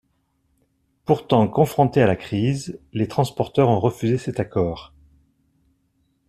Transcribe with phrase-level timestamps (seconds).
[1.05, 4.95] Pourtant, confrontés à la crise, les transporteurs ont refusé cet accord.